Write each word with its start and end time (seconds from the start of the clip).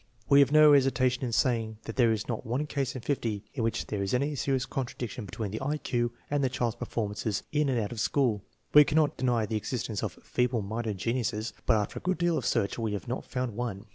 We 0.29 0.39
have 0.39 0.51
no 0.51 0.73
hesitation 0.73 1.23
in 1.23 1.31
saying 1.31 1.77
that 1.83 1.95
there 1.95 2.11
is 2.11 2.27
not 2.27 2.43
one 2.43 2.65
case 2.65 2.95
in 2.95 3.03
fifty 3.03 3.43
in 3.53 3.61
which 3.63 3.85
there 3.85 4.01
is 4.01 4.15
any 4.15 4.33
serious 4.33 4.65
contradiction 4.65 5.25
between 5.27 5.51
the 5.51 5.61
I 5.61 5.77
Q 5.77 6.11
and 6.31 6.43
the 6.43 6.49
child's 6.49 6.75
performances 6.77 7.43
in 7.51 7.69
and 7.69 7.79
out 7.79 7.91
of 7.91 7.99
school. 7.99 8.41
We 8.73 8.83
cannot 8.83 9.15
deny 9.15 9.45
the 9.45 9.57
existence 9.57 10.01
of" 10.01 10.17
feeble 10.33 10.63
minded 10.63 10.97
geniuses," 10.97 11.53
but 11.67 11.77
after 11.77 11.99
a 11.99 12.01
good 12.01 12.17
deal 12.17 12.35
of 12.35 12.47
search 12.47 12.79
we 12.79 12.93
have 12.93 13.07
not 13.07 13.25
found 13.25 13.53
one. 13.55 13.85